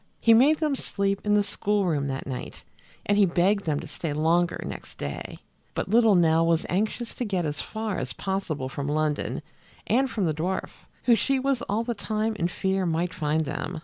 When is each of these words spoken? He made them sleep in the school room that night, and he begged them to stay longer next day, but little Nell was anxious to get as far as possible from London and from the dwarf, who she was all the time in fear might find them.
He 0.19 0.33
made 0.33 0.57
them 0.57 0.73
sleep 0.73 1.21
in 1.23 1.35
the 1.35 1.43
school 1.43 1.85
room 1.85 2.07
that 2.07 2.25
night, 2.25 2.63
and 3.05 3.19
he 3.19 3.27
begged 3.27 3.65
them 3.65 3.79
to 3.81 3.85
stay 3.85 4.13
longer 4.13 4.59
next 4.65 4.97
day, 4.97 5.37
but 5.75 5.89
little 5.89 6.15
Nell 6.15 6.47
was 6.47 6.65
anxious 6.69 7.13
to 7.13 7.23
get 7.23 7.45
as 7.45 7.61
far 7.61 7.99
as 7.99 8.11
possible 8.13 8.67
from 8.67 8.87
London 8.87 9.43
and 9.85 10.09
from 10.09 10.25
the 10.25 10.33
dwarf, 10.33 10.71
who 11.03 11.13
she 11.13 11.37
was 11.37 11.61
all 11.69 11.83
the 11.83 11.93
time 11.93 12.35
in 12.37 12.47
fear 12.47 12.87
might 12.87 13.13
find 13.13 13.41
them. 13.41 13.79